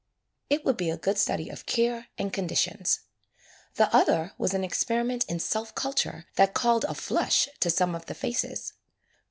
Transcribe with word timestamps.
It 0.49 0.65
would 0.65 0.77
be 0.77 0.89
a 0.89 0.97
good 0.97 1.19
study 1.19 1.47
of 1.49 1.67
care 1.67 2.07
and 2.17 2.33
conditions. 2.33 3.01
The 3.75 3.95
other 3.95 4.33
was 4.35 4.55
an 4.55 4.63
experiment 4.63 5.23
in 5.25 5.39
self 5.39 5.75
culture 5.75 6.25
that 6.37 6.55
called 6.55 6.85
a 6.85 6.95
flush 6.95 7.47
to 7.59 7.69
some 7.69 7.93
of 7.93 8.07
the 8.07 8.15
faces. 8.15 8.73